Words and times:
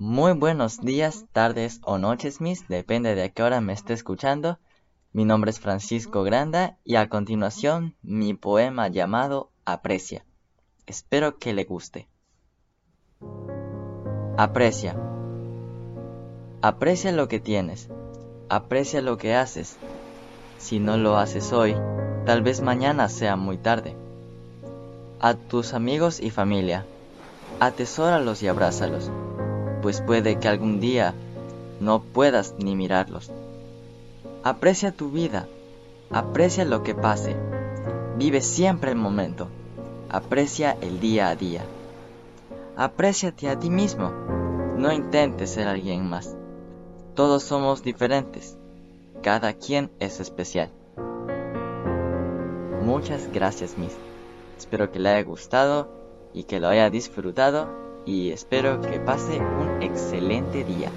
Muy 0.00 0.32
buenos 0.34 0.80
días, 0.80 1.24
tardes 1.32 1.80
o 1.82 1.98
noches, 1.98 2.40
Miss, 2.40 2.68
depende 2.68 3.16
de 3.16 3.24
a 3.24 3.28
qué 3.30 3.42
hora 3.42 3.60
me 3.60 3.72
esté 3.72 3.94
escuchando. 3.94 4.60
Mi 5.12 5.24
nombre 5.24 5.50
es 5.50 5.58
Francisco 5.58 6.22
Granda 6.22 6.78
y 6.84 6.94
a 6.94 7.08
continuación 7.08 7.96
mi 8.00 8.32
poema 8.32 8.86
llamado 8.86 9.50
Aprecia. 9.64 10.24
Espero 10.86 11.38
que 11.38 11.52
le 11.52 11.64
guste. 11.64 12.06
Aprecia. 14.36 14.96
Aprecia 16.62 17.10
lo 17.10 17.26
que 17.26 17.40
tienes. 17.40 17.88
Aprecia 18.48 19.02
lo 19.02 19.18
que 19.18 19.34
haces. 19.34 19.78
Si 20.58 20.78
no 20.78 20.96
lo 20.96 21.16
haces 21.16 21.52
hoy, 21.52 21.74
tal 22.24 22.42
vez 22.42 22.60
mañana 22.60 23.08
sea 23.08 23.34
muy 23.34 23.58
tarde. 23.58 23.96
A 25.18 25.34
tus 25.34 25.74
amigos 25.74 26.20
y 26.20 26.30
familia, 26.30 26.86
atesóralos 27.58 28.44
y 28.44 28.46
abrázalos, 28.46 29.10
pues 29.82 30.00
puede 30.00 30.38
que 30.38 30.48
algún 30.48 30.80
día 30.80 31.14
no 31.80 32.02
puedas 32.02 32.54
ni 32.58 32.74
mirarlos. 32.74 33.30
Aprecia 34.42 34.92
tu 34.92 35.10
vida, 35.10 35.46
aprecia 36.10 36.64
lo 36.64 36.82
que 36.82 36.94
pase, 36.94 37.36
vive 38.16 38.40
siempre 38.40 38.90
el 38.90 38.96
momento, 38.96 39.48
aprecia 40.08 40.76
el 40.80 41.00
día 41.00 41.28
a 41.28 41.36
día. 41.36 41.62
Apréciate 42.76 43.48
a 43.48 43.58
ti 43.58 43.70
mismo, 43.70 44.12
no 44.76 44.92
intentes 44.92 45.50
ser 45.50 45.66
alguien 45.66 46.08
más. 46.08 46.36
Todos 47.14 47.42
somos 47.42 47.82
diferentes, 47.82 48.56
cada 49.22 49.52
quien 49.54 49.90
es 49.98 50.20
especial. 50.20 50.70
Muchas 52.84 53.30
gracias, 53.32 53.76
Miss. 53.76 53.96
Espero 54.56 54.90
que 54.90 54.98
le 54.98 55.10
haya 55.10 55.24
gustado 55.24 55.88
y 56.32 56.44
que 56.44 56.60
lo 56.60 56.68
haya 56.68 56.90
disfrutado 56.90 57.87
y 58.08 58.30
espero 58.30 58.80
que 58.80 59.00
pase 59.00 59.38
un 59.38 59.82
excelente 59.82 60.64
día. 60.64 60.90